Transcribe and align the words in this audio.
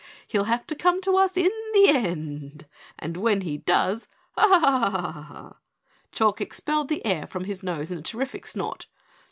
He'll 0.27 0.45
have 0.45 0.65
to 0.65 0.73
come 0.75 0.99
to 1.01 1.15
us 1.15 1.37
in 1.37 1.51
the 1.75 1.89
end 1.89 2.65
and 2.97 3.17
when 3.17 3.41
he 3.41 3.59
does! 3.59 4.07
Hah!" 4.35 5.57
Chalk 6.11 6.41
expelled 6.41 6.89
the 6.89 7.05
air 7.05 7.27
from 7.27 7.43
his 7.43 7.61
nose 7.61 7.91
in 7.91 7.99
a 7.99 8.01
terrific 8.01 8.47
snort. 8.47 8.87